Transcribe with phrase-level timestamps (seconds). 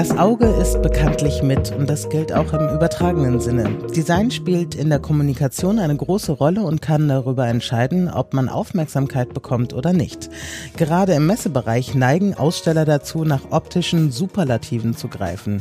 [0.00, 3.68] Das Auge ist bekanntlich mit und das gilt auch im übertragenen Sinne.
[3.94, 9.34] Design spielt in der Kommunikation eine große Rolle und kann darüber entscheiden, ob man Aufmerksamkeit
[9.34, 10.30] bekommt oder nicht.
[10.78, 15.60] Gerade im Messebereich neigen Aussteller dazu, nach optischen Superlativen zu greifen.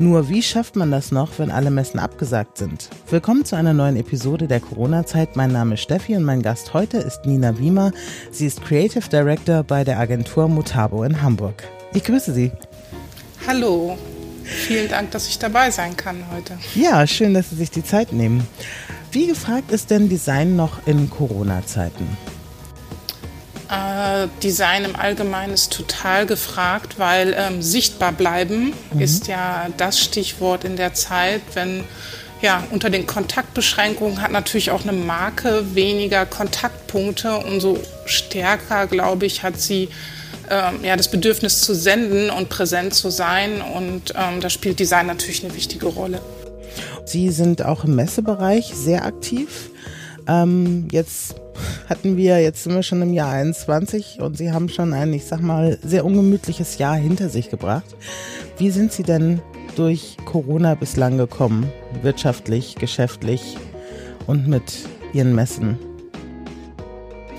[0.00, 2.90] Nur wie schafft man das noch, wenn alle Messen abgesagt sind?
[3.08, 5.36] Willkommen zu einer neuen Episode der Corona-Zeit.
[5.36, 7.92] Mein Name ist Steffi und mein Gast heute ist Nina Wiemer.
[8.32, 11.62] Sie ist Creative Director bei der Agentur Mutabo in Hamburg.
[11.94, 12.50] Ich grüße Sie.
[13.48, 13.96] Hallo,
[14.44, 16.58] vielen Dank, dass ich dabei sein kann heute.
[16.74, 18.46] Ja, schön, dass Sie sich die Zeit nehmen.
[19.10, 22.06] Wie gefragt ist denn Design noch in Corona-Zeiten?
[23.70, 29.00] Äh, Design im Allgemeinen ist total gefragt, weil ähm, sichtbar bleiben mhm.
[29.00, 31.84] ist ja das Stichwort in der Zeit, wenn
[32.42, 37.38] ja, unter den Kontaktbeschränkungen hat natürlich auch eine Marke weniger Kontaktpunkte.
[37.38, 39.88] Umso stärker, glaube ich, hat sie
[40.50, 43.60] ähm, ja, das Bedürfnis zu senden und präsent zu sein.
[43.60, 46.20] Und ähm, da spielt Design natürlich eine wichtige Rolle.
[47.04, 49.70] Sie sind auch im Messebereich sehr aktiv.
[50.26, 51.36] Ähm, jetzt
[51.88, 55.24] hatten wir, jetzt sind wir schon im Jahr 21 und Sie haben schon ein, ich
[55.24, 57.96] sag mal, sehr ungemütliches Jahr hinter sich gebracht.
[58.58, 59.40] Wie sind Sie denn
[59.74, 61.72] durch Corona bislang gekommen?
[62.02, 63.56] Wirtschaftlich, geschäftlich
[64.26, 64.64] und mit
[65.12, 65.87] Ihren Messen?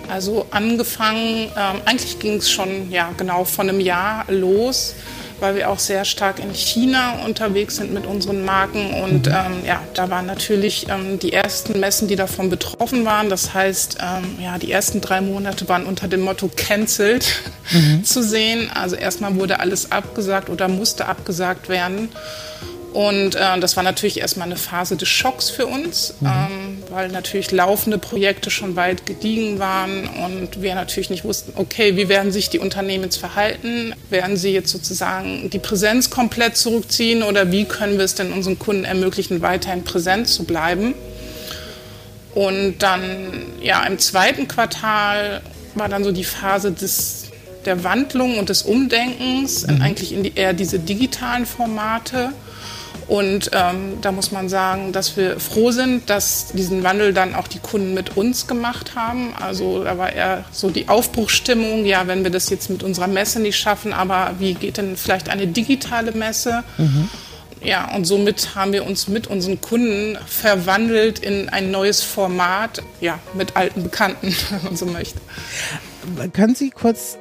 [0.10, 4.96] Also angefangen, ähm, eigentlich ging es schon ja genau von einem Jahr los,
[5.40, 9.34] weil wir auch sehr stark in China unterwegs sind mit unseren Marken und mhm.
[9.34, 13.30] ähm, ja, da waren natürlich ähm, die ersten Messen, die davon betroffen waren.
[13.30, 18.04] Das heißt, ähm, ja, die ersten drei Monate waren unter dem Motto cancelled mhm.
[18.04, 18.70] zu sehen.
[18.74, 22.10] Also erstmal wurde alles abgesagt oder musste abgesagt werden.
[22.94, 26.28] Und äh, das war natürlich erstmal eine Phase des Schocks für uns, mhm.
[26.28, 31.96] ähm, weil natürlich laufende Projekte schon weit gediegen waren und wir natürlich nicht wussten, okay,
[31.96, 33.94] wie werden sich die Unternehmen jetzt verhalten?
[34.10, 38.58] Werden sie jetzt sozusagen die Präsenz komplett zurückziehen oder wie können wir es denn unseren
[38.58, 40.96] Kunden ermöglichen, weiterhin präsent zu bleiben?
[42.34, 45.42] Und dann, ja, im zweiten Quartal
[45.76, 47.28] war dann so die Phase des,
[47.66, 49.82] der Wandlung und des Umdenkens, mhm.
[49.82, 52.32] eigentlich in die, eher diese digitalen Formate.
[53.10, 57.48] Und ähm, da muss man sagen, dass wir froh sind, dass diesen Wandel dann auch
[57.48, 59.34] die Kunden mit uns gemacht haben.
[59.42, 63.40] Also da war eher so die Aufbruchstimmung, ja, wenn wir das jetzt mit unserer Messe
[63.40, 66.64] nicht schaffen, aber wie geht denn vielleicht eine digitale Messe?
[66.78, 67.10] Mhm.
[67.64, 73.18] Ja, und somit haben wir uns mit unseren Kunden verwandelt in ein neues Format, ja,
[73.34, 75.20] mit alten Bekannten, wenn man so möchte.
[76.34, 77.18] Können Sie kurz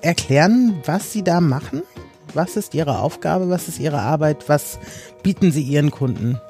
[0.00, 1.82] erklären, was Sie da machen?
[2.34, 3.48] Was ist Ihre Aufgabe?
[3.48, 4.48] Was ist Ihre Arbeit?
[4.48, 4.78] Was
[5.22, 6.40] bieten Sie Ihren Kunden?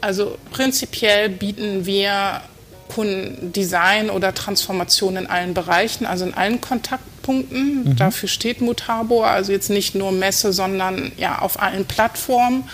[0.00, 2.40] Also prinzipiell bieten wir
[2.88, 7.84] Kunden Design oder Transformation in allen Bereichen, also in allen Kontaktpunkten.
[7.84, 7.96] Mhm.
[7.96, 12.64] Dafür steht Mutabo, also jetzt nicht nur Messe, sondern ja auf allen Plattformen,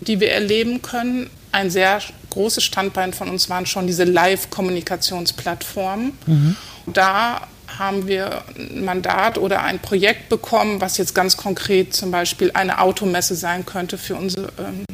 [0.00, 1.30] die wir erleben können.
[1.52, 2.00] Ein sehr
[2.30, 6.12] großes Standbein von uns waren schon diese Live-Kommunikationsplattformen.
[6.26, 6.56] Mhm.
[6.86, 7.42] Da
[7.78, 12.80] haben wir ein Mandat oder ein Projekt bekommen, was jetzt ganz konkret zum Beispiel eine
[12.80, 14.84] Automesse sein könnte für unsere ähm,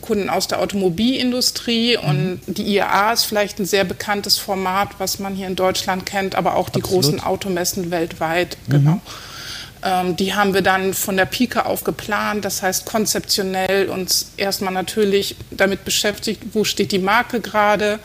[0.00, 1.96] Kunden aus der Automobilindustrie.
[1.96, 2.08] Mhm.
[2.08, 6.34] Und die IAA ist vielleicht ein sehr bekanntes Format, was man hier in Deutschland kennt,
[6.34, 7.04] aber auch die Absolut.
[7.04, 8.56] großen Automessen weltweit.
[8.66, 8.72] Mhm.
[8.72, 9.00] Genau.
[9.82, 14.72] Ähm, die haben wir dann von der Pike auf geplant, das heißt konzeptionell uns erstmal
[14.72, 17.98] natürlich damit beschäftigt, wo steht die Marke gerade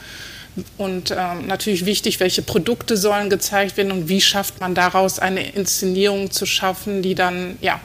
[0.77, 5.51] und ähm, natürlich wichtig, welche Produkte sollen gezeigt werden und wie schafft man daraus eine
[5.51, 7.79] Inszenierung zu schaffen, die dann ja,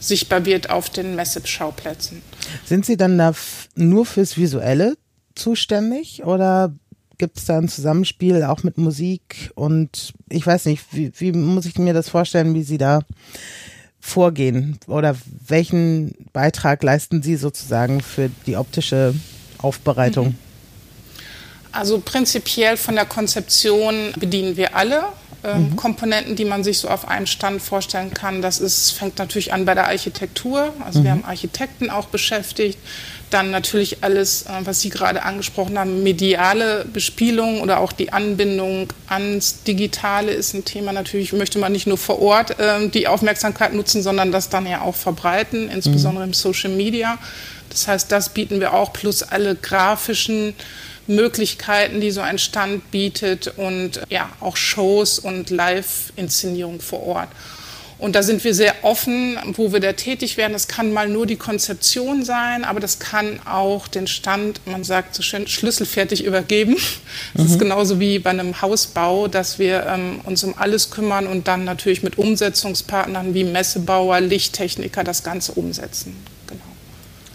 [0.00, 2.22] sichtbar wird auf den Messeschauplätzen.
[2.64, 3.34] Sind Sie dann da
[3.74, 4.96] nur fürs Visuelle
[5.34, 6.74] zuständig oder
[7.18, 11.66] gibt es da ein Zusammenspiel auch mit Musik und ich weiß nicht, wie, wie muss
[11.66, 13.00] ich mir das vorstellen, wie Sie da
[14.00, 15.16] vorgehen oder
[15.46, 19.14] welchen Beitrag leisten Sie sozusagen für die optische
[19.58, 20.28] Aufbereitung?
[20.28, 20.47] Mhm.
[21.72, 25.04] Also prinzipiell von der Konzeption bedienen wir alle
[25.44, 25.76] ähm, mhm.
[25.76, 28.42] Komponenten, die man sich so auf einem Stand vorstellen kann.
[28.42, 30.72] Das ist, fängt natürlich an bei der Architektur.
[30.84, 31.04] Also mhm.
[31.04, 32.78] wir haben Architekten auch beschäftigt.
[33.30, 38.92] Dann natürlich alles, äh, was Sie gerade angesprochen haben, mediale Bespielung oder auch die Anbindung
[39.06, 40.92] ans Digitale ist ein Thema.
[40.92, 44.80] Natürlich möchte man nicht nur vor Ort äh, die Aufmerksamkeit nutzen, sondern das dann ja
[44.80, 46.30] auch verbreiten, insbesondere mhm.
[46.30, 47.16] im Social Media.
[47.70, 50.54] Das heißt, das bieten wir auch plus alle grafischen
[51.08, 57.28] Möglichkeiten, die so ein Stand bietet und ja, auch Shows und Live-Inszenierung vor Ort.
[57.98, 60.52] Und da sind wir sehr offen, wo wir da tätig werden.
[60.52, 65.16] Das kann mal nur die Konzeption sein, aber das kann auch den Stand, man sagt
[65.16, 66.76] so schön, schlüsselfertig übergeben.
[67.34, 67.52] Das mhm.
[67.52, 71.64] ist genauso wie bei einem Hausbau, dass wir ähm, uns um alles kümmern und dann
[71.64, 76.14] natürlich mit Umsetzungspartnern wie Messebauer, Lichttechniker das Ganze umsetzen.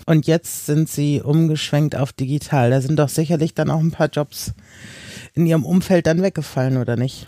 [0.06, 2.70] Und jetzt sind Sie umgeschwenkt auf digital.
[2.72, 4.52] Da sind doch sicherlich dann auch ein paar Jobs
[5.34, 7.26] in Ihrem Umfeld dann weggefallen, oder nicht?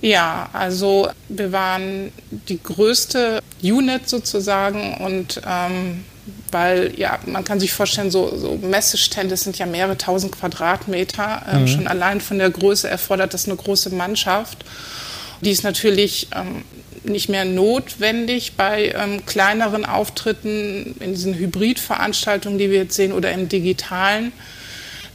[0.00, 2.10] Ja, also wir waren
[2.48, 6.04] die größte Unit sozusagen und ähm,
[6.50, 11.42] weil ja, man kann sich vorstellen, so, so Messestände sind ja mehrere tausend Quadratmeter.
[11.50, 11.68] Ähm, mhm.
[11.68, 14.64] Schon allein von der Größe erfordert das eine große Mannschaft.
[15.42, 16.64] Die ist natürlich ähm,
[17.04, 23.32] nicht mehr notwendig bei ähm, kleineren Auftritten in diesen Hybridveranstaltungen, die wir jetzt sehen, oder
[23.32, 24.32] im digitalen.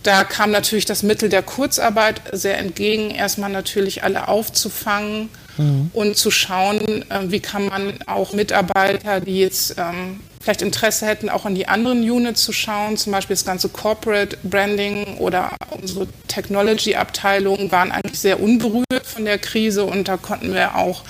[0.04, 5.90] Da kam natürlich das Mittel der Kurzarbeit sehr entgegen, erstmal natürlich alle aufzufangen mhm.
[5.94, 6.80] und zu schauen,
[7.10, 11.68] äh, wie kann man auch Mitarbeiter, die jetzt ähm, vielleicht Interesse hätten, auch in die
[11.68, 18.20] anderen Units zu schauen, zum Beispiel das ganze Corporate Branding oder unsere Technology-Abteilung waren eigentlich
[18.20, 21.04] sehr unberührt von der Krise und da konnten wir auch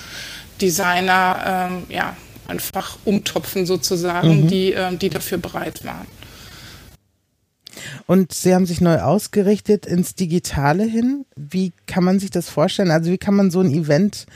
[0.60, 2.16] Designer ähm, ja,
[2.48, 4.48] einfach umtopfen sozusagen, mhm.
[4.48, 6.06] die, äh, die dafür bereit waren.
[8.06, 11.26] Und Sie haben sich neu ausgerichtet ins Digitale hin.
[11.36, 12.90] Wie kann man sich das vorstellen?
[12.90, 14.26] Also wie kann man so ein Event,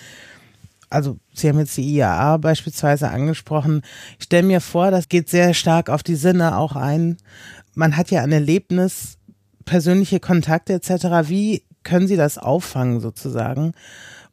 [0.91, 3.83] also Sie haben jetzt die IAA beispielsweise angesprochen.
[4.19, 7.17] Ich stelle mir vor, das geht sehr stark auf die Sinne auch ein.
[7.75, 9.17] Man hat ja ein Erlebnis,
[9.65, 11.29] persönliche Kontakte etc.
[11.29, 13.73] Wie können Sie das auffangen sozusagen?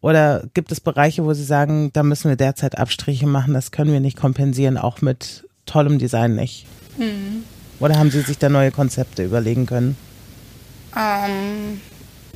[0.08, 3.92] Oder gibt es Bereiche, wo Sie sagen, da müssen wir derzeit Abstriche machen, das können
[3.92, 6.66] wir nicht kompensieren, auch mit tollem Design nicht?
[6.98, 7.44] Mhm.
[7.82, 9.98] Oder haben Sie sich da neue Konzepte überlegen können?
[10.96, 11.82] Ähm,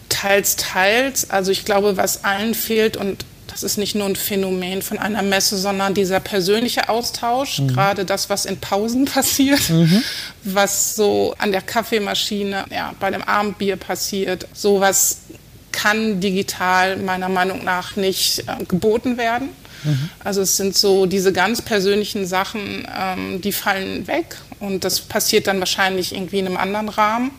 [0.09, 1.29] teils, teils.
[1.29, 5.21] Also ich glaube, was allen fehlt und das ist nicht nur ein Phänomen von einer
[5.21, 7.69] Messe, sondern dieser persönliche Austausch, mhm.
[7.69, 10.03] gerade das, was in Pausen passiert, mhm.
[10.43, 15.19] was so an der Kaffeemaschine, ja, bei dem Abendbier passiert, sowas
[15.71, 19.49] kann digital meiner Meinung nach nicht äh, geboten werden.
[19.83, 20.09] Mhm.
[20.23, 25.47] Also es sind so diese ganz persönlichen Sachen, ähm, die fallen weg und das passiert
[25.47, 27.31] dann wahrscheinlich irgendwie in einem anderen Rahmen.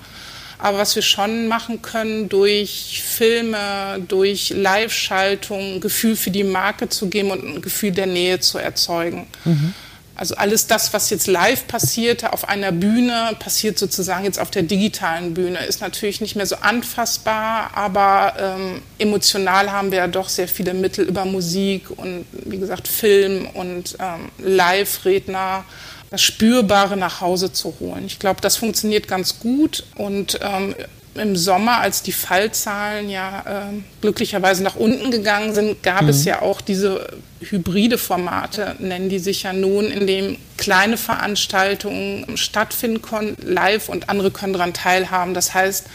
[0.58, 7.08] Aber was wir schon machen können, durch Filme, durch Live-Schaltung, Gefühl für die Marke zu
[7.08, 9.26] geben und ein Gefühl der Nähe zu erzeugen.
[9.44, 9.74] Mhm.
[10.14, 14.62] Also alles das, was jetzt live passierte auf einer Bühne, passiert sozusagen jetzt auf der
[14.62, 15.64] digitalen Bühne.
[15.64, 20.74] Ist natürlich nicht mehr so anfassbar, aber ähm, emotional haben wir ja doch sehr viele
[20.74, 25.64] Mittel über Musik und wie gesagt Film und ähm, Live-Redner
[26.10, 28.04] das Spürbare nach Hause zu holen.
[28.04, 30.74] Ich glaube, das funktioniert ganz gut und ähm,
[31.14, 36.08] im Sommer, als die Fallzahlen ja äh, glücklicherweise nach unten gegangen sind, gab mhm.
[36.08, 37.06] es ja auch diese
[37.40, 44.08] hybride Formate, nennen die sich ja nun, in dem kleine Veranstaltungen stattfinden konnten, live und
[44.08, 45.34] andere können daran teilhaben.
[45.34, 45.86] Das heißt,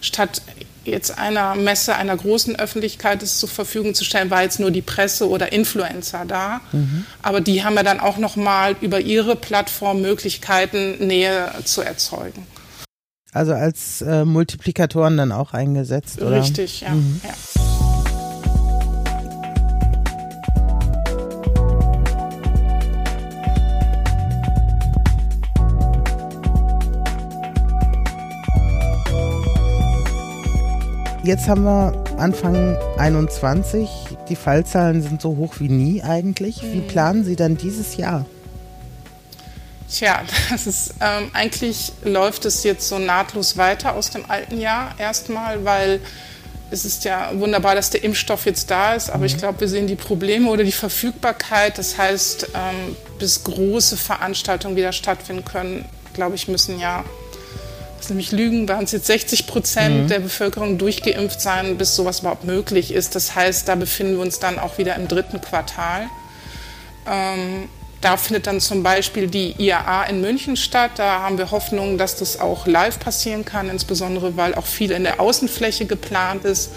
[0.00, 0.42] statt
[0.84, 4.82] jetzt einer Messe einer großen Öffentlichkeit es zur Verfügung zu stellen, war jetzt nur die
[4.82, 6.60] Presse oder Influencer da.
[6.72, 7.04] Mhm.
[7.22, 12.46] Aber die haben ja dann auch noch mal über ihre Plattform Möglichkeiten, Nähe zu erzeugen.
[13.32, 16.40] Also als äh, Multiplikatoren dann auch eingesetzt, oder?
[16.40, 16.90] Richtig, ja.
[16.90, 17.20] Mhm.
[17.22, 17.30] ja.
[31.26, 33.88] Jetzt haben wir Anfang 21.
[34.28, 36.62] Die Fallzahlen sind so hoch wie nie eigentlich.
[36.62, 36.86] Wie mhm.
[36.86, 38.26] planen Sie dann dieses Jahr?
[39.90, 44.94] Tja, das ist ähm, eigentlich läuft es jetzt so nahtlos weiter aus dem alten Jahr
[44.98, 46.00] erstmal, weil
[46.70, 49.26] es ist ja wunderbar, dass der Impfstoff jetzt da ist, aber mhm.
[49.26, 51.78] ich glaube, wir sehen die Probleme oder die Verfügbarkeit.
[51.78, 57.04] Das heißt, ähm, bis große Veranstaltungen wieder stattfinden können, glaube ich, müssen ja,
[57.98, 60.08] das nämlich Lügen, waren es jetzt 60 Prozent mhm.
[60.08, 63.14] der Bevölkerung durchgeimpft sein, bis sowas überhaupt möglich ist.
[63.14, 66.08] Das heißt, da befinden wir uns dann auch wieder im dritten Quartal.
[67.08, 67.68] Ähm,
[68.00, 70.92] da findet dann zum Beispiel die IAA in München statt.
[70.96, 75.04] Da haben wir Hoffnung, dass das auch live passieren kann, insbesondere weil auch viel in
[75.04, 76.70] der Außenfläche geplant ist.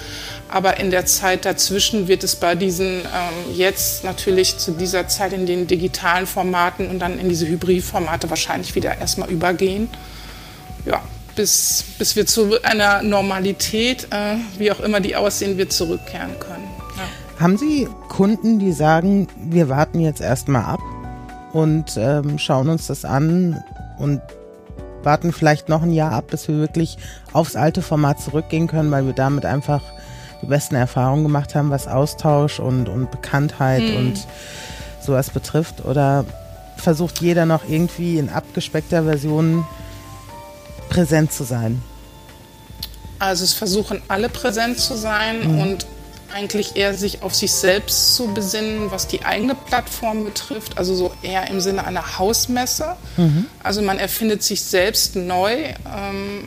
[0.47, 5.33] Aber in der Zeit dazwischen wird es bei diesen ähm, jetzt natürlich zu dieser Zeit
[5.33, 9.89] in den digitalen Formaten und dann in diese Hybridformate wahrscheinlich wieder erstmal übergehen.
[10.85, 11.03] Ja,
[11.35, 16.67] bis, bis wir zu einer Normalität, äh, wie auch immer die aussehen wird, zurückkehren können.
[16.97, 17.41] Ja.
[17.41, 20.79] Haben Sie Kunden, die sagen, wir warten jetzt erstmal ab?
[21.53, 23.63] Und ähm, schauen uns das an
[23.98, 24.22] und
[25.03, 26.98] warten vielleicht noch ein Jahr ab, bis wir wirklich
[27.34, 29.82] aufs alte Format zurückgehen können, weil wir damit einfach
[30.41, 33.98] die besten Erfahrungen gemacht haben, was Austausch und, und Bekanntheit mhm.
[33.98, 34.27] und
[35.01, 35.86] sowas betrifft?
[35.86, 36.25] Oder
[36.77, 39.65] versucht jeder noch irgendwie in abgespeckter Version
[40.89, 41.82] präsent zu sein?
[43.20, 45.62] Also es versuchen alle präsent zu sein mhm.
[45.62, 45.88] und
[46.33, 51.12] eigentlich eher sich auf sich selbst zu besinnen, was die eigene Plattform betrifft, also so
[51.21, 52.95] eher im Sinne einer Hausmesse.
[53.17, 53.45] Mhm.
[53.63, 56.43] Also man erfindet sich selbst neu ähm,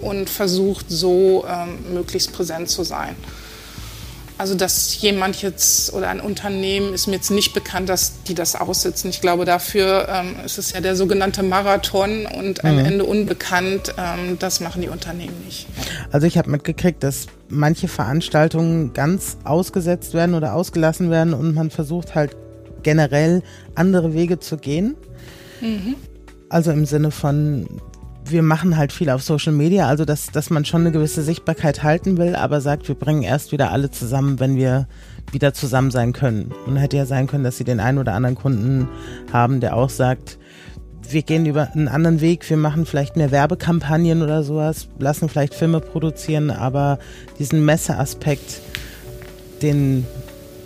[0.00, 3.16] und versucht so ähm, möglichst präsent zu sein.
[4.38, 8.54] Also dass jemand jetzt oder ein Unternehmen ist mir jetzt nicht bekannt, dass die das
[8.54, 9.10] aussitzen.
[9.10, 12.84] Ich glaube, dafür ähm, ist es ja der sogenannte Marathon und am mhm.
[12.84, 13.94] Ende unbekannt.
[13.98, 15.66] Ähm, das machen die Unternehmen nicht.
[16.12, 21.70] Also ich habe mitgekriegt, dass manche Veranstaltungen ganz ausgesetzt werden oder ausgelassen werden und man
[21.70, 22.36] versucht halt
[22.84, 23.42] generell
[23.74, 24.94] andere Wege zu gehen.
[25.60, 25.96] Mhm.
[26.48, 27.68] Also im Sinne von,
[28.30, 31.82] wir machen halt viel auf Social Media, also dass, dass man schon eine gewisse Sichtbarkeit
[31.82, 34.86] halten will, aber sagt, wir bringen erst wieder alle zusammen, wenn wir
[35.32, 36.52] wieder zusammen sein können.
[36.66, 38.88] Und hätte ja sein können, dass sie den einen oder anderen Kunden
[39.32, 40.38] haben, der auch sagt,
[41.10, 45.54] wir gehen über einen anderen Weg, wir machen vielleicht mehr Werbekampagnen oder sowas, lassen vielleicht
[45.54, 46.98] Filme produzieren, aber
[47.38, 48.60] diesen Messeaspekt,
[49.62, 50.06] den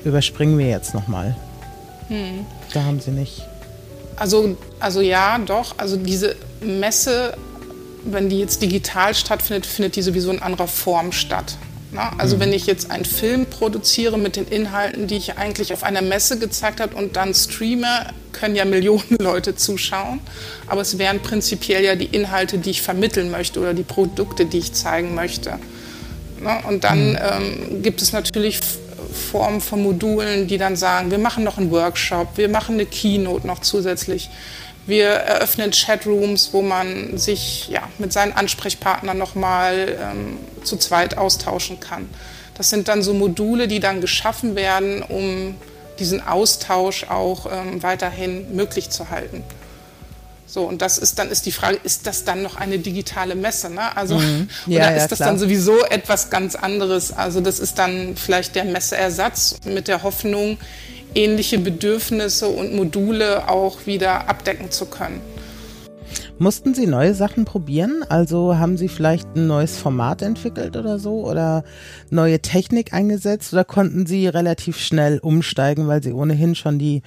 [0.05, 1.37] überspringen wir jetzt nochmal.
[2.09, 2.45] Hm.
[2.75, 3.47] Da haben sie nicht.
[4.17, 5.75] Also, also ja, doch.
[5.79, 7.35] Also diese Messe
[8.05, 11.57] wenn die jetzt digital stattfindet, findet die sowieso in anderer Form statt.
[11.93, 12.41] Na, also mhm.
[12.41, 16.39] wenn ich jetzt einen Film produziere mit den Inhalten, die ich eigentlich auf einer Messe
[16.39, 20.21] gezeigt habe und dann streame, können ja Millionen Leute zuschauen.
[20.67, 24.59] Aber es wären prinzipiell ja die Inhalte, die ich vermitteln möchte oder die Produkte, die
[24.59, 25.59] ich zeigen möchte.
[26.41, 27.19] Na, und dann mhm.
[27.21, 28.61] ähm, gibt es natürlich
[29.13, 33.47] Formen von Modulen, die dann sagen, wir machen noch einen Workshop, wir machen eine Keynote
[33.47, 34.31] noch zusätzlich.
[34.87, 41.79] Wir eröffnen Chatrooms, wo man sich ja, mit seinen Ansprechpartnern nochmal ähm, zu zweit austauschen
[41.79, 42.09] kann.
[42.57, 45.55] Das sind dann so Module, die dann geschaffen werden, um
[45.99, 49.45] diesen Austausch auch ähm, weiterhin möglich zu halten.
[50.53, 53.71] So, und das ist dann ist die Frage, ist das dann noch eine digitale Messe?
[53.71, 53.97] Ne?
[53.97, 54.51] Also, mhm.
[54.67, 57.11] ja, oder ist ja, das dann sowieso etwas ganz anderes?
[57.11, 60.59] Also das ist dann vielleicht der Messeersatz mit der Hoffnung,
[61.15, 65.21] ähnliche Bedürfnisse und Module auch wieder abdecken zu können.
[66.39, 68.05] Mussten Sie neue Sachen probieren?
[68.09, 71.63] Also haben Sie vielleicht ein neues Format entwickelt oder so oder
[72.11, 77.03] neue Technik eingesetzt oder konnten Sie relativ schnell umsteigen, weil Sie ohnehin schon die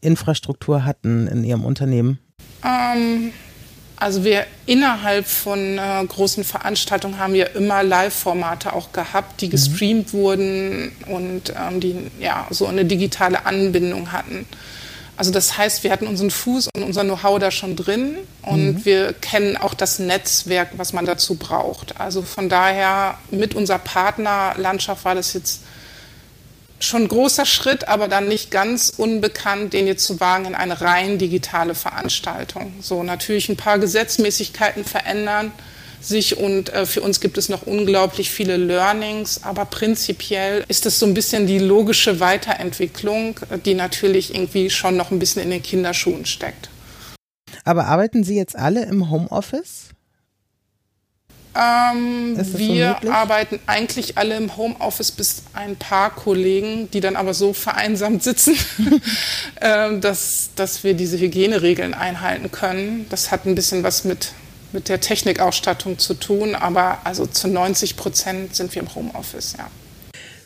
[0.00, 2.18] Infrastruktur hatten in Ihrem Unternehmen?
[2.64, 3.32] Ähm,
[4.00, 9.50] also wir innerhalb von äh, großen Veranstaltungen haben wir immer Live-Formate auch gehabt, die mhm.
[9.50, 10.18] gestreamt mhm.
[10.18, 14.46] wurden und ähm, die ja so eine digitale Anbindung hatten.
[15.16, 18.84] Also das heißt, wir hatten unseren Fuß und unser Know-how da schon drin und mhm.
[18.84, 22.00] wir kennen auch das Netzwerk, was man dazu braucht.
[22.00, 25.62] Also von daher mit unserer Partnerlandschaft war das jetzt
[26.80, 31.18] schon großer Schritt, aber dann nicht ganz unbekannt, den jetzt zu wagen in eine rein
[31.18, 32.72] digitale Veranstaltung.
[32.80, 35.52] So natürlich ein paar Gesetzmäßigkeiten verändern
[36.00, 40.98] sich und äh, für uns gibt es noch unglaublich viele Learnings, aber prinzipiell ist es
[40.98, 45.62] so ein bisschen die logische Weiterentwicklung, die natürlich irgendwie schon noch ein bisschen in den
[45.62, 46.70] Kinderschuhen steckt.
[47.64, 49.88] Aber arbeiten Sie jetzt alle im Homeoffice?
[51.58, 57.52] Ähm, wir arbeiten eigentlich alle im Homeoffice bis ein paar Kollegen, die dann aber so
[57.52, 58.56] vereinsamt sitzen,
[59.56, 63.06] äh, dass, dass wir diese Hygieneregeln einhalten können.
[63.10, 64.32] Das hat ein bisschen was mit,
[64.72, 69.66] mit der Technikausstattung zu tun, aber also zu 90 Prozent sind wir im Homeoffice, ja.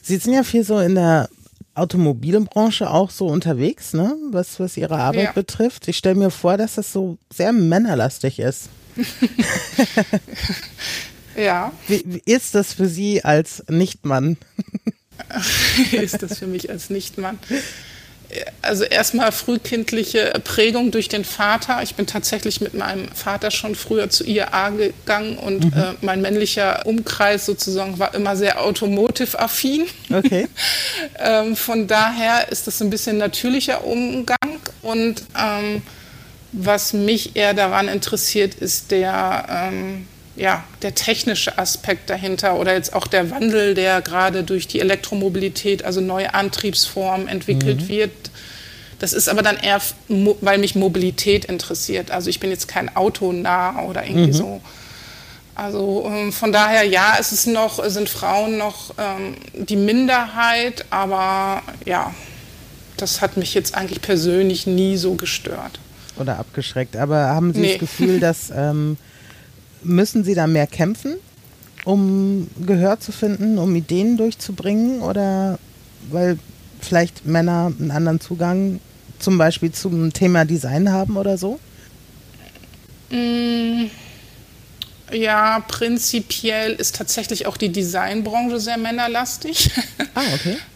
[0.00, 1.28] Sie sind ja viel so in der
[1.74, 4.16] Automobilbranche auch so unterwegs, ne?
[4.30, 5.32] was, was Ihre Arbeit ja.
[5.32, 5.88] betrifft.
[5.88, 8.68] Ich stelle mir vor, dass das so sehr männerlastig ist.
[11.36, 11.72] ja.
[11.88, 14.36] Wie, wie ist das für Sie als Nichtmann?
[15.92, 17.38] ist das für mich als Nichtmann?
[18.62, 21.82] Also erstmal frühkindliche Prägung durch den Vater.
[21.82, 25.72] Ich bin tatsächlich mit meinem Vater schon früher zu IAA gegangen und mhm.
[25.80, 29.84] äh, mein männlicher Umkreis sozusagen war immer sehr automotive-affin.
[30.12, 30.48] Okay.
[31.18, 34.38] ähm, von daher ist das ein bisschen natürlicher Umgang
[34.82, 35.82] und ähm,
[36.52, 42.94] was mich eher daran interessiert, ist der, ähm, ja, der technische Aspekt dahinter oder jetzt
[42.94, 47.88] auch der Wandel, der gerade durch die Elektromobilität, also neue Antriebsformen entwickelt mhm.
[47.88, 48.30] wird.
[48.98, 52.10] Das ist aber dann eher, weil mich Mobilität interessiert.
[52.10, 54.32] Also ich bin jetzt kein Autonah oder irgendwie mhm.
[54.32, 54.60] so.
[55.54, 61.62] Also ähm, von daher, ja, es ist noch, sind Frauen noch ähm, die Minderheit, aber
[61.84, 62.14] ja,
[62.96, 65.78] das hat mich jetzt eigentlich persönlich nie so gestört
[66.16, 66.96] oder abgeschreckt.
[66.96, 67.72] Aber haben Sie nee.
[67.72, 68.96] das Gefühl, dass ähm,
[69.84, 71.14] Müssen Sie da mehr kämpfen,
[71.84, 75.02] um Gehör zu finden, um Ideen durchzubringen?
[75.02, 75.58] Oder
[76.10, 76.38] weil
[76.80, 78.80] vielleicht Männer einen anderen Zugang
[79.18, 81.58] zum Beispiel zum Thema Design haben oder so?
[83.10, 83.84] Mm,
[85.12, 89.70] ja, prinzipiell ist tatsächlich auch die Designbranche sehr männerlastig.
[90.14, 90.56] Ah, okay.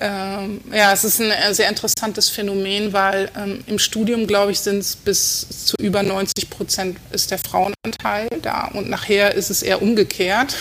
[0.00, 4.60] ähm, ja, es ist ein äh, sehr interessantes Phänomen, weil ähm, im Studium, glaube ich,
[4.60, 9.62] sind es bis zu über 90 Prozent ist der Frauenanteil da und nachher ist es
[9.62, 10.56] eher umgekehrt.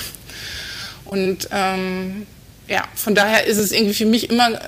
[1.05, 2.25] Und ähm,
[2.67, 4.59] ja, von daher ist es irgendwie für mich immer,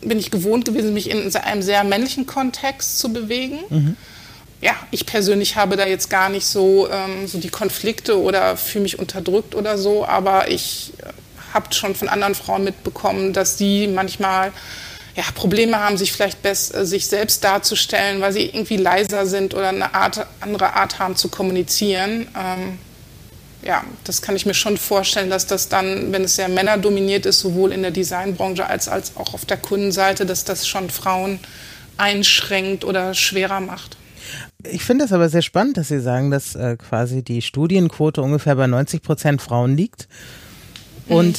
[0.00, 3.58] bin ich gewohnt gewesen, mich in einem sehr männlichen Kontext zu bewegen.
[3.68, 3.96] Mhm
[4.60, 8.82] ja, ich persönlich habe da jetzt gar nicht so, ähm, so die Konflikte oder fühle
[8.82, 10.92] mich unterdrückt oder so, aber ich
[11.54, 14.52] habe schon von anderen Frauen mitbekommen, dass die manchmal
[15.18, 19.52] ja, Probleme haben, sich vielleicht best, äh, sich selbst darzustellen, weil sie irgendwie leiser sind
[19.52, 22.28] oder eine Art, andere Art haben zu kommunizieren.
[22.38, 22.78] Ähm,
[23.62, 27.40] ja, das kann ich mir schon vorstellen, dass das dann, wenn es sehr männerdominiert ist,
[27.40, 31.40] sowohl in der Designbranche als, als auch auf der Kundenseite, dass das schon Frauen
[31.96, 33.96] einschränkt oder schwerer macht.
[34.62, 38.54] Ich finde es aber sehr spannend, dass Sie sagen, dass äh, quasi die Studienquote ungefähr
[38.54, 40.06] bei 90 Prozent Frauen liegt
[41.08, 41.38] und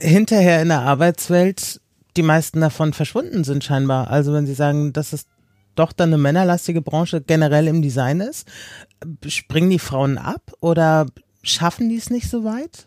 [0.00, 1.80] hinterher in der Arbeitswelt
[2.16, 4.10] die meisten davon verschwunden sind scheinbar.
[4.10, 5.26] Also wenn Sie sagen, dass es
[5.74, 8.48] doch dann eine männerlastige Branche generell im Design ist,
[9.26, 11.06] springen die Frauen ab oder
[11.42, 12.86] schaffen die es nicht so weit?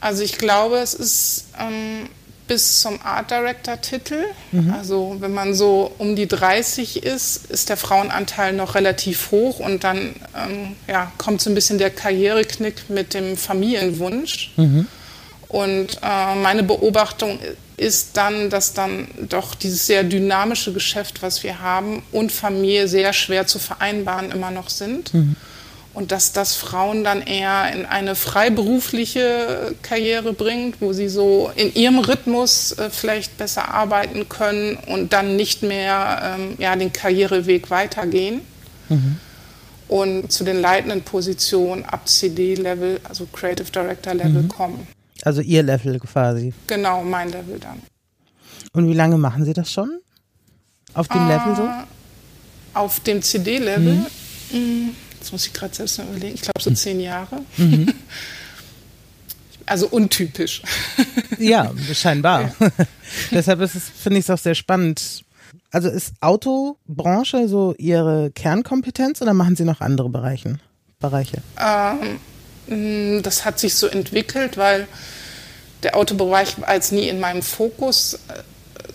[0.00, 2.08] Also ich glaube, es ist ähm,
[2.50, 4.24] bis zum Art Director Titel.
[4.50, 4.74] Mhm.
[4.76, 9.84] Also wenn man so um die 30 ist, ist der Frauenanteil noch relativ hoch und
[9.84, 14.50] dann ähm, ja, kommt so ein bisschen der Karriereknick mit dem Familienwunsch.
[14.56, 14.88] Mhm.
[15.46, 17.38] Und äh, meine Beobachtung
[17.76, 23.12] ist dann, dass dann doch dieses sehr dynamische Geschäft, was wir haben, und Familie sehr
[23.12, 25.14] schwer zu vereinbaren immer noch sind.
[25.14, 25.36] Mhm
[26.00, 31.74] und dass das Frauen dann eher in eine freiberufliche Karriere bringt, wo sie so in
[31.74, 37.68] ihrem Rhythmus äh, vielleicht besser arbeiten können und dann nicht mehr ähm, ja, den Karriereweg
[37.68, 38.40] weitergehen.
[38.88, 39.18] Mhm.
[39.88, 44.48] Und zu den leitenden Positionen ab CD-Level, also Creative Director-Level mhm.
[44.48, 44.86] kommen.
[45.22, 46.54] Also Ihr Level quasi.
[46.66, 47.82] Genau, mein Level dann.
[48.72, 50.00] Und wie lange machen Sie das schon?
[50.94, 51.68] Auf dem äh, Level so?
[52.72, 54.06] Auf dem CD-Level?
[54.50, 54.96] Mhm.
[55.20, 56.34] Mm, Jetzt muss ich gerade selbst mal überlegen.
[56.34, 57.42] Ich glaube so zehn Jahre.
[57.56, 57.92] Mhm.
[59.66, 60.62] Also untypisch.
[61.38, 62.52] Ja, scheinbar.
[62.58, 62.68] Ja.
[63.30, 65.22] Deshalb ist es, finde ich es auch sehr spannend.
[65.70, 70.60] Also ist Autobranche so Ihre Kernkompetenz oder machen Sie noch andere Bereichen,
[70.98, 71.38] Bereiche?
[72.68, 74.88] Ähm, das hat sich so entwickelt, weil
[75.84, 78.18] der Autobereich war jetzt nie in meinem Fokus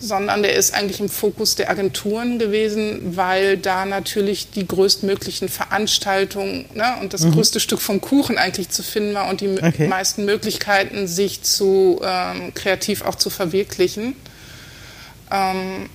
[0.00, 6.66] sondern der ist eigentlich im Fokus der Agenturen gewesen, weil da natürlich die größtmöglichen Veranstaltungen
[6.74, 7.32] ne, und das mhm.
[7.32, 9.88] größte Stück vom Kuchen eigentlich zu finden war und die okay.
[9.88, 14.14] meisten Möglichkeiten, sich zu ähm, kreativ auch zu verwirklichen.
[15.30, 15.88] Ähm,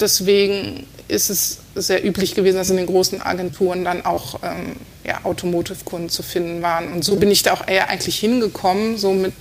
[0.00, 5.24] deswegen ist es sehr üblich gewesen, dass in den großen Agenturen dann auch ähm, ja,
[5.24, 6.92] Automotive-Kunden zu finden waren.
[6.92, 9.32] Und so bin ich da auch eher eigentlich hingekommen, so mit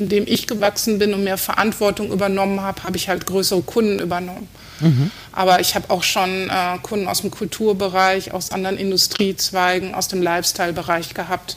[0.00, 4.48] indem ich gewachsen bin und mehr Verantwortung übernommen habe, habe ich halt größere Kunden übernommen.
[4.80, 5.10] Mhm.
[5.32, 10.22] Aber ich habe auch schon äh, Kunden aus dem Kulturbereich, aus anderen Industriezweigen, aus dem
[10.22, 11.56] Lifestyle-Bereich gehabt.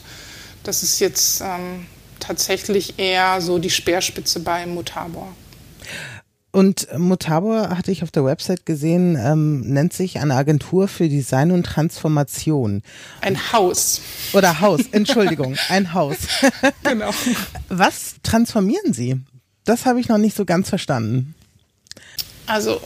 [0.62, 1.86] Das ist jetzt ähm,
[2.20, 5.28] tatsächlich eher so die Speerspitze bei Mutabor.
[6.58, 11.52] Und Mutabor, hatte ich auf der Website gesehen, ähm, nennt sich eine Agentur für Design
[11.52, 12.82] und Transformation.
[13.20, 14.00] Ein Haus.
[14.32, 16.16] Oder Haus, Entschuldigung, ein Haus.
[16.82, 17.10] genau.
[17.68, 19.20] Was transformieren Sie?
[19.66, 21.36] Das habe ich noch nicht so ganz verstanden.
[22.48, 22.80] Also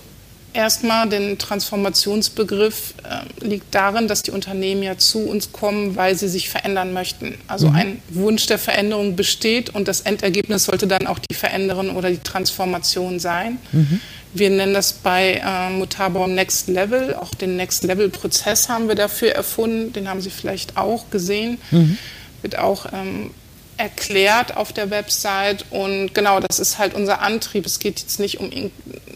[0.54, 6.28] Erstmal den Transformationsbegriff äh, liegt darin, dass die Unternehmen ja zu uns kommen, weil sie
[6.28, 7.38] sich verändern möchten.
[7.48, 7.76] Also mhm.
[7.76, 12.18] ein Wunsch der Veränderung besteht und das Endergebnis sollte dann auch die Veränderung oder die
[12.18, 13.58] Transformation sein.
[13.72, 14.00] Mhm.
[14.34, 17.14] Wir nennen das bei äh, Mutabor Next Level.
[17.14, 19.92] Auch den Next Level Prozess haben wir dafür erfunden.
[19.92, 21.58] Den haben Sie vielleicht auch gesehen.
[21.70, 21.98] Mhm.
[22.40, 23.30] Wird auch ähm,
[23.82, 27.66] erklärt auf der Website und genau, das ist halt unser Antrieb.
[27.66, 28.70] Es geht jetzt nicht um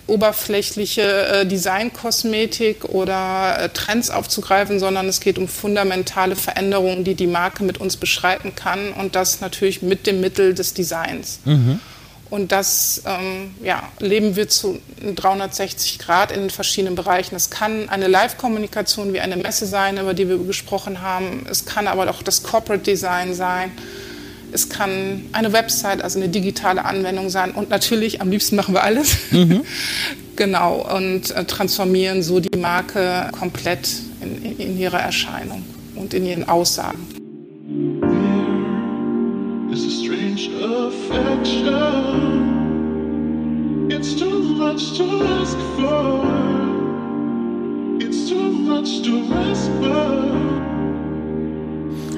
[0.08, 7.28] oberflächliche äh, Designkosmetik oder äh, Trends aufzugreifen, sondern es geht um fundamentale Veränderungen, die die
[7.28, 11.38] Marke mit uns beschreiten kann und das natürlich mit dem Mittel des Designs.
[11.44, 11.78] Mhm.
[12.28, 14.80] Und das ähm, ja, leben wir zu
[15.14, 17.36] 360 Grad in den verschiedenen Bereichen.
[17.36, 21.46] Es kann eine Live-Kommunikation wie eine Messe sein, über die wir gesprochen haben.
[21.48, 23.70] Es kann aber auch das Corporate Design sein.
[24.52, 27.52] Es kann eine Website, also eine digitale Anwendung sein.
[27.52, 29.16] Und natürlich, am liebsten machen wir alles.
[29.30, 29.62] Mhm.
[30.36, 30.86] genau.
[30.94, 33.88] Und äh, transformieren so die Marke komplett
[34.20, 35.64] in, in, in ihre Erscheinung.
[35.94, 36.98] Und in ihren Aussagen.
[43.88, 46.26] It's too much to ask for.
[48.00, 50.75] It's too much to whisper.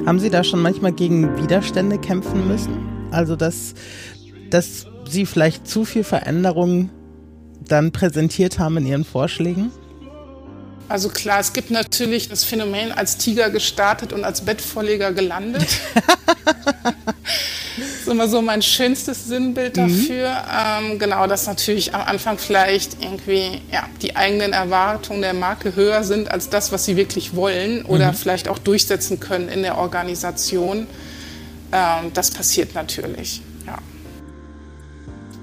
[0.08, 2.78] Haben Sie da schon manchmal gegen Widerstände kämpfen müssen?
[3.10, 3.74] Also, dass,
[4.48, 6.88] dass Sie vielleicht zu viel Veränderung
[7.68, 9.70] dann präsentiert haben in Ihren Vorschlägen?
[10.88, 15.66] Also klar, es gibt natürlich das Phänomen als Tiger gestartet und als Bettvorleger gelandet.
[17.76, 19.80] das ist immer so mein schönstes Sinnbild mhm.
[19.80, 20.30] dafür.
[20.30, 20.90] Mhm.
[20.92, 26.02] Ähm, genau, dass natürlich am Anfang vielleicht irgendwie ja, die eigenen Erwartungen der Marke höher
[26.04, 28.16] sind als das, was sie wirklich wollen oder mhm.
[28.16, 30.86] vielleicht auch durchsetzen können in der Organisation.
[31.70, 33.42] Ähm, das passiert natürlich.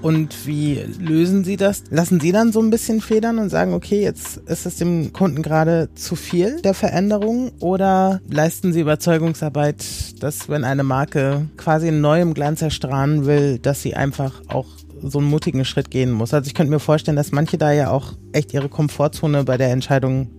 [0.02, 1.82] Und wie lösen Sie das?
[1.90, 5.42] Lassen Sie dann so ein bisschen federn und sagen, okay, jetzt ist es dem Kunden
[5.42, 7.50] gerade zu viel der Veränderung?
[7.60, 9.84] Oder leisten Sie Überzeugungsarbeit,
[10.22, 14.66] dass wenn eine Marke quasi in neuem Glanz erstrahlen will, dass sie einfach auch
[15.02, 16.32] so einen mutigen Schritt gehen muss?
[16.32, 19.70] Also ich könnte mir vorstellen, dass manche da ja auch echt ihre Komfortzone bei der
[19.70, 20.30] Entscheidung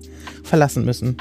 [0.43, 1.17] verlassen müssen.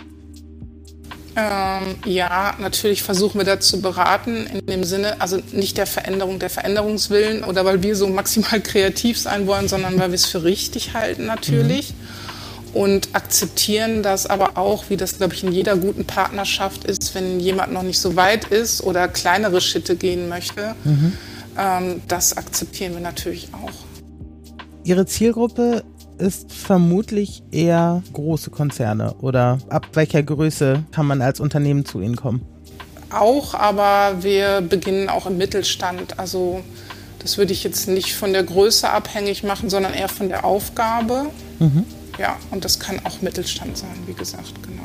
[1.39, 6.39] Ähm, ja, natürlich versuchen wir da zu beraten, in dem Sinne, also nicht der Veränderung,
[6.39, 10.45] der Veränderungswillen oder weil wir so maximal kreativ sein wollen, sondern weil wir es für
[10.45, 11.91] richtig halten natürlich.
[11.91, 12.27] Mhm.
[12.73, 17.41] Und akzeptieren das aber auch, wie das, glaube ich, in jeder guten Partnerschaft ist, wenn
[17.41, 20.75] jemand noch nicht so weit ist oder kleinere Schritte gehen möchte.
[20.85, 21.13] Mhm.
[21.59, 23.73] Ähm, das akzeptieren wir natürlich auch.
[24.85, 25.85] Ihre Zielgruppe
[26.19, 32.17] ist vermutlich eher große Konzerne oder ab welcher Größe kann man als Unternehmen zu Ihnen
[32.17, 32.43] kommen?
[33.11, 36.19] Auch, aber wir beginnen auch im Mittelstand.
[36.19, 36.63] Also
[37.21, 41.27] das würde ich jetzt nicht von der Größe abhängig machen, sondern eher von der Aufgabe.
[41.59, 41.85] Mhm.
[42.19, 44.83] Ja, und das kann auch Mittelstand sein, wie gesagt, genau.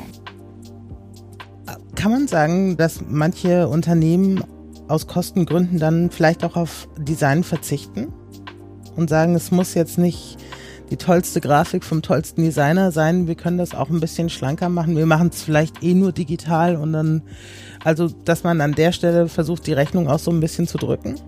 [1.94, 4.44] Kann man sagen, dass manche Unternehmen
[4.88, 8.12] aus Kostengründen dann vielleicht auch auf Design verzichten
[8.96, 10.36] und sagen, es muss jetzt nicht
[10.92, 13.26] die tollste Grafik vom tollsten Designer sein.
[13.26, 14.94] Wir können das auch ein bisschen schlanker machen.
[14.94, 17.22] Wir machen es vielleicht eh nur digital und dann,
[17.82, 21.18] also, dass man an der Stelle versucht, die Rechnung auch so ein bisschen zu drücken?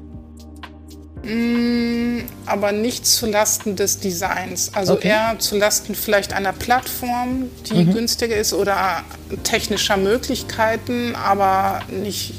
[1.22, 4.74] Mm, aber nicht zulasten des Designs.
[4.74, 5.08] Also okay.
[5.08, 7.94] eher zulasten vielleicht einer Plattform, die mhm.
[7.94, 9.00] günstiger ist oder
[9.44, 12.34] technischer Möglichkeiten, aber nicht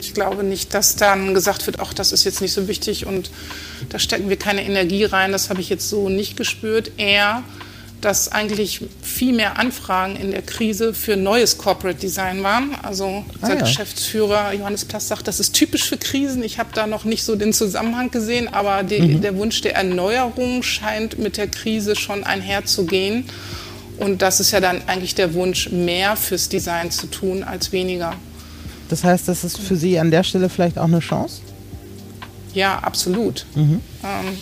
[0.00, 3.30] ich glaube nicht, dass dann gesagt wird, ach, das ist jetzt nicht so wichtig und
[3.88, 5.32] da stecken wir keine Energie rein.
[5.32, 6.92] Das habe ich jetzt so nicht gespürt.
[6.96, 7.42] Eher,
[8.00, 12.74] dass eigentlich viel mehr Anfragen in der Krise für neues Corporate Design waren.
[12.82, 13.60] Also unser ah, ja.
[13.60, 16.42] Geschäftsführer Johannes Plass sagt, das ist typisch für Krisen.
[16.42, 19.20] Ich habe da noch nicht so den Zusammenhang gesehen, aber die, mhm.
[19.20, 23.26] der Wunsch der Erneuerung scheint mit der Krise schon einherzugehen.
[23.98, 28.16] Und das ist ja dann eigentlich der Wunsch, mehr fürs Design zu tun als weniger.
[28.90, 31.40] Das heißt, das ist für Sie an der Stelle vielleicht auch eine Chance?
[32.52, 33.46] Ja, absolut.
[33.54, 33.80] Mhm.
[34.02, 34.36] Ähm,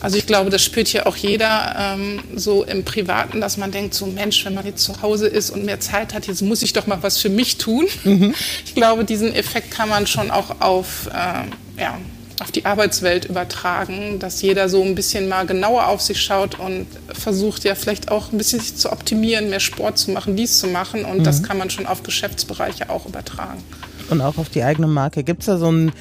[0.00, 3.94] also ich glaube, das spürt ja auch jeder ähm, so im Privaten, dass man denkt,
[3.94, 6.72] so Mensch, wenn man jetzt zu Hause ist und mehr Zeit hat, jetzt muss ich
[6.72, 7.86] doch mal was für mich tun.
[8.04, 8.34] Mhm.
[8.64, 11.98] Ich glaube, diesen Effekt kann man schon auch auf, äh, ja,
[12.40, 16.86] auf die Arbeitswelt übertragen, dass jeder so ein bisschen mal genauer auf sich schaut und
[17.12, 20.66] versucht ja vielleicht auch ein bisschen sich zu optimieren, mehr Sport zu machen, dies zu
[20.66, 21.24] machen und mhm.
[21.24, 23.62] das kann man schon auf Geschäftsbereiche auch übertragen.
[24.10, 25.24] Und auch auf die eigene Marke.
[25.24, 25.92] Gibt es da so einen,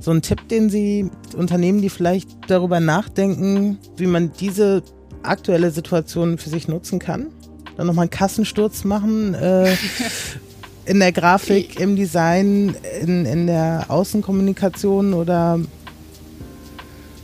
[0.00, 4.82] so einen Tipp, den Sie Unternehmen, die vielleicht darüber nachdenken, wie man diese
[5.22, 7.26] aktuelle Situation für sich nutzen kann?
[7.76, 9.76] Dann nochmal einen Kassensturz machen, äh,
[10.84, 15.60] in der Grafik, im Design, in, in der Außenkommunikation oder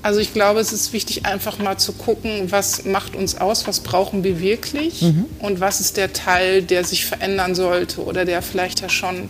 [0.02, 3.80] also ich glaube, es ist wichtig, einfach mal zu gucken, was macht uns aus, was
[3.80, 5.26] brauchen wir wirklich mhm.
[5.40, 9.28] und was ist der Teil, der sich verändern sollte oder der vielleicht ja schon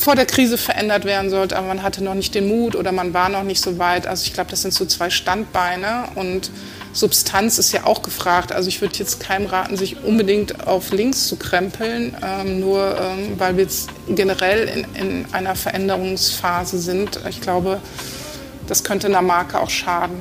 [0.00, 3.12] vor der Krise verändert werden sollte, aber man hatte noch nicht den Mut oder man
[3.12, 4.06] war noch nicht so weit.
[4.06, 6.50] Also ich glaube, das sind so zwei Standbeine und
[6.92, 8.50] Substanz ist ja auch gefragt.
[8.50, 13.38] Also ich würde jetzt keinem raten, sich unbedingt auf links zu krempeln, ähm, nur ähm,
[13.38, 17.20] weil wir jetzt generell in, in einer Veränderungsphase sind.
[17.28, 17.78] Ich glaube,
[18.70, 20.16] das könnte einer Marke auch schaden.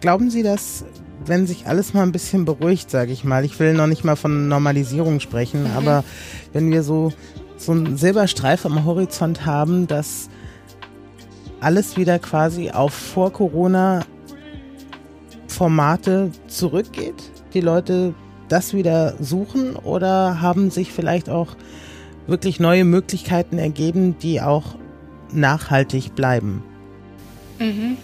[0.00, 0.84] Glauben Sie, dass
[1.26, 4.14] wenn sich alles mal ein bisschen beruhigt, sage ich mal, ich will noch nicht mal
[4.14, 5.76] von Normalisierung sprechen, mhm.
[5.76, 6.04] aber
[6.52, 7.12] wenn wir so,
[7.56, 10.30] so einen Silberstreif am Horizont haben, dass
[11.60, 14.04] alles wieder quasi auf vor Corona
[15.48, 18.14] Formate zurückgeht, die Leute
[18.48, 21.56] das wieder suchen oder haben sich vielleicht auch
[22.28, 24.76] wirklich neue Möglichkeiten ergeben, die auch
[25.32, 26.62] nachhaltig bleiben?
[27.58, 27.96] Mhm.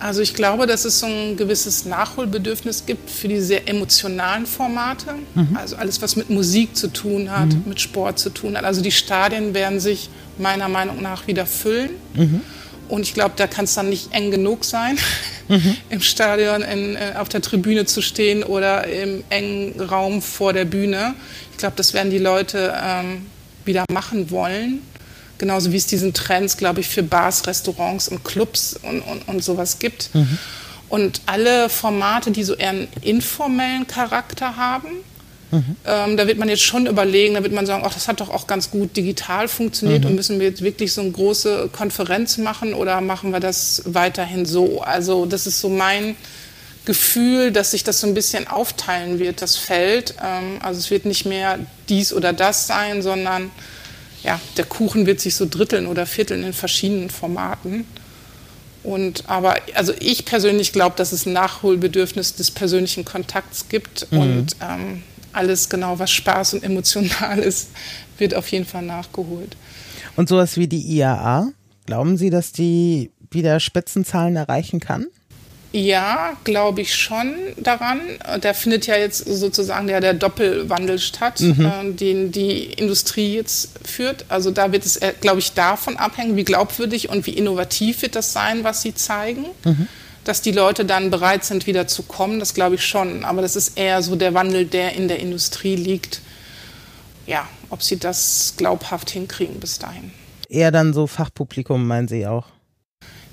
[0.00, 5.14] Also ich glaube, dass es so ein gewisses Nachholbedürfnis gibt für die sehr emotionalen Formate.
[5.34, 5.56] Mhm.
[5.56, 7.64] Also alles, was mit Musik zu tun hat, mhm.
[7.66, 8.64] mit Sport zu tun hat.
[8.64, 11.90] Also die Stadien werden sich meiner Meinung nach wieder füllen.
[12.14, 12.40] Mhm.
[12.88, 14.98] Und ich glaube, da kann es dann nicht eng genug sein,
[15.48, 15.76] mhm.
[15.90, 20.64] im Stadion in, äh, auf der Tribüne zu stehen oder im engen Raum vor der
[20.64, 21.14] Bühne.
[21.52, 23.26] Ich glaube, das werden die Leute ähm,
[23.64, 24.80] wieder machen wollen.
[25.40, 29.42] Genauso wie es diesen Trends, glaube ich, für Bars, Restaurants und Clubs und, und, und
[29.42, 30.14] sowas gibt.
[30.14, 30.36] Mhm.
[30.90, 34.88] Und alle Formate, die so eher einen informellen Charakter haben,
[35.50, 35.76] mhm.
[35.86, 38.28] ähm, da wird man jetzt schon überlegen, da wird man sagen, ach, das hat doch
[38.28, 40.10] auch ganz gut digital funktioniert mhm.
[40.10, 44.44] und müssen wir jetzt wirklich so eine große Konferenz machen oder machen wir das weiterhin
[44.44, 44.82] so?
[44.82, 46.16] Also das ist so mein
[46.84, 50.16] Gefühl, dass sich das so ein bisschen aufteilen wird, das Feld.
[50.22, 53.50] Ähm, also es wird nicht mehr dies oder das sein, sondern
[54.22, 57.86] ja, der Kuchen wird sich so dritteln oder vierteln in verschiedenen Formaten.
[58.82, 64.18] Und aber, also ich persönlich glaube, dass es ein Nachholbedürfnis des persönlichen Kontakts gibt mhm.
[64.18, 65.02] und ähm,
[65.32, 67.68] alles genau, was Spaß und emotional ist,
[68.18, 69.56] wird auf jeden Fall nachgeholt.
[70.16, 71.52] Und sowas wie die IAA,
[71.86, 75.06] glauben Sie, dass die wieder Spitzenzahlen erreichen kann?
[75.72, 78.00] Ja, glaube ich schon daran.
[78.40, 81.64] Da findet ja jetzt sozusagen der, der Doppelwandel statt, mhm.
[81.64, 84.24] äh, den die Industrie jetzt führt.
[84.28, 88.16] Also da wird es, äh, glaube ich, davon abhängen, wie glaubwürdig und wie innovativ wird
[88.16, 89.46] das sein, was sie zeigen.
[89.64, 89.86] Mhm.
[90.24, 93.24] Dass die Leute dann bereit sind, wieder zu kommen, das glaube ich schon.
[93.24, 96.20] Aber das ist eher so der Wandel, der in der Industrie liegt.
[97.26, 100.10] Ja, ob sie das glaubhaft hinkriegen bis dahin.
[100.48, 102.46] Eher dann so Fachpublikum, meinen Sie auch?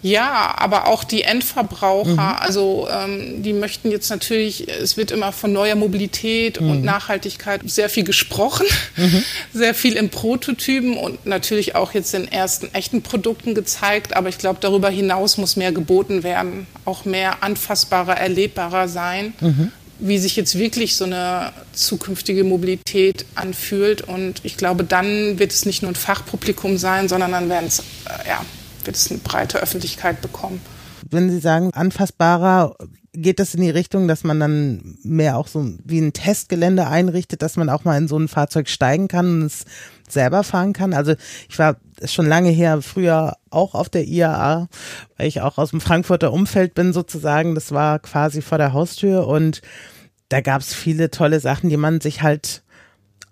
[0.03, 2.19] Ja, aber auch die Endverbraucher, mhm.
[2.19, 6.69] also ähm, die möchten jetzt natürlich, es wird immer von neuer Mobilität mhm.
[6.69, 9.23] und Nachhaltigkeit sehr viel gesprochen, mhm.
[9.53, 14.37] sehr viel in Prototypen und natürlich auch jetzt in ersten echten Produkten gezeigt, aber ich
[14.37, 19.71] glaube, darüber hinaus muss mehr geboten werden, auch mehr anfassbarer, erlebbarer sein, mhm.
[19.97, 25.65] wie sich jetzt wirklich so eine zukünftige Mobilität anfühlt und ich glaube, dann wird es
[25.65, 28.45] nicht nur ein Fachpublikum sein, sondern dann werden es, äh, ja,
[28.87, 30.61] wird es eine breite Öffentlichkeit bekommen.
[31.09, 32.75] Wenn Sie sagen, anfassbarer,
[33.13, 37.41] geht das in die Richtung, dass man dann mehr auch so wie ein Testgelände einrichtet,
[37.41, 39.65] dass man auch mal in so ein Fahrzeug steigen kann und es
[40.07, 40.93] selber fahren kann?
[40.93, 41.15] Also
[41.49, 44.67] ich war schon lange her, früher auch auf der IAA,
[45.17, 47.55] weil ich auch aus dem Frankfurter Umfeld bin sozusagen.
[47.55, 49.61] Das war quasi vor der Haustür und
[50.29, 52.63] da gab es viele tolle Sachen, die man sich halt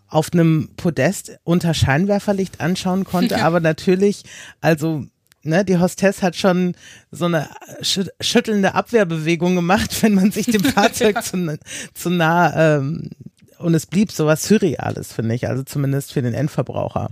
[0.07, 4.23] auf einem Podest unter Scheinwerferlicht anschauen konnte, aber natürlich,
[4.61, 5.05] also
[5.45, 6.75] ne, die Hostess hat schon
[7.12, 7.49] so eine
[7.81, 11.58] schüttelnde Abwehrbewegung gemacht, wenn man sich dem Fahrzeug zu,
[11.93, 13.10] zu nah ähm,
[13.58, 17.10] und es blieb sowas Surreales, finde ich, also zumindest für den Endverbraucher.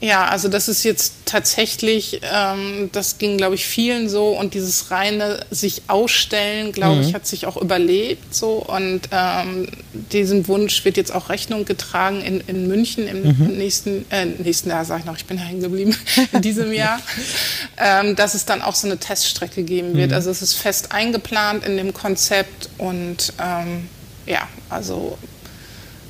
[0.00, 4.92] Ja, also das ist jetzt tatsächlich, ähm, das ging, glaube ich, vielen so und dieses
[4.92, 7.02] reine sich ausstellen, glaube mhm.
[7.02, 12.20] ich, hat sich auch überlebt so und ähm, diesem Wunsch wird jetzt auch Rechnung getragen
[12.20, 13.58] in, in München im mhm.
[13.58, 15.96] nächsten, äh, nächsten Jahr, sage ich noch, ich bin hängen geblieben,
[16.32, 17.00] in diesem Jahr,
[17.76, 20.10] ähm, dass es dann auch so eine Teststrecke geben wird.
[20.10, 20.14] Mhm.
[20.14, 23.88] Also es ist fest eingeplant in dem Konzept und ähm,
[24.26, 25.18] ja, also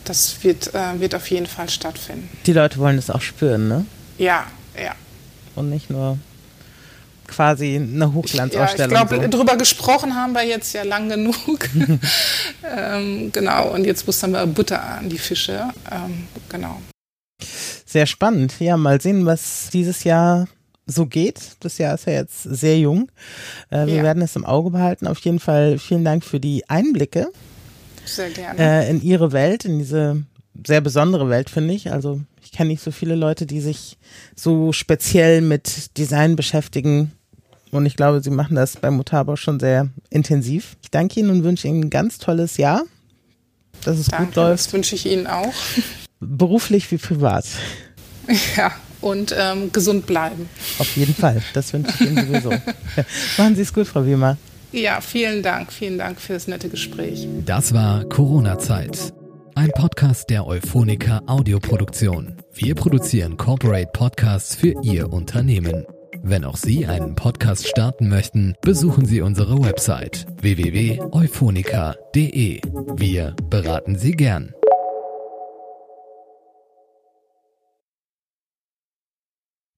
[0.08, 2.28] das wird, äh, wird auf jeden Fall stattfinden.
[2.46, 3.86] Die Leute wollen es auch spüren, ne?
[4.16, 4.46] Ja,
[4.80, 4.94] ja.
[5.54, 6.18] Und nicht nur
[7.26, 8.94] quasi eine Hochglanzausstellung.
[8.94, 9.28] Ja, ich glaube, so.
[9.28, 11.68] darüber gesprochen haben wir jetzt ja lang genug.
[12.76, 15.68] ähm, genau, und jetzt muss dann wir Butter an die Fische.
[15.90, 16.80] Ähm, genau.
[17.84, 18.54] Sehr spannend.
[18.58, 20.48] Ja, mal sehen, was dieses Jahr
[20.86, 21.40] so geht.
[21.60, 23.10] Das Jahr ist ja jetzt sehr jung.
[23.70, 24.02] Äh, wir ja.
[24.02, 25.06] werden es im Auge behalten.
[25.06, 27.30] Auf jeden Fall vielen Dank für die Einblicke.
[28.08, 28.58] Sehr gerne.
[28.58, 30.22] Äh, in ihre Welt, in diese
[30.66, 31.92] sehr besondere Welt, finde ich.
[31.92, 33.98] Also ich kenne nicht so viele Leute, die sich
[34.34, 37.12] so speziell mit Design beschäftigen.
[37.70, 40.76] Und ich glaube, sie machen das bei Mutabo schon sehr intensiv.
[40.82, 42.82] Ich danke Ihnen und wünsche Ihnen ein ganz tolles Jahr.
[43.84, 44.66] Dass es danke, gut läuft.
[44.66, 45.52] Das wünsche ich Ihnen auch.
[46.20, 47.44] Beruflich wie privat.
[48.58, 50.50] Ja, und ähm, gesund bleiben.
[50.78, 51.42] Auf jeden Fall.
[51.54, 52.50] Das wünsche ich Ihnen sowieso.
[53.38, 54.36] Machen Sie es gut, Frau Wiemer.
[54.72, 55.72] Ja, vielen Dank.
[55.72, 57.26] Vielen Dank für das nette Gespräch.
[57.46, 59.14] Das war Corona-Zeit.
[59.54, 62.36] Ein Podcast der Euphonica Audioproduktion.
[62.54, 65.84] Wir produzieren Corporate Podcasts für Ihr Unternehmen.
[66.22, 72.60] Wenn auch Sie einen Podcast starten möchten, besuchen Sie unsere Website www.euphonica.de.
[72.96, 74.54] Wir beraten Sie gern.